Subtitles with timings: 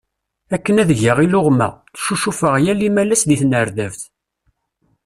[0.55, 1.69] Akken ad geɣ iluɣma,
[1.99, 4.01] ccucufeɣ yal imalas deg tnerdabt.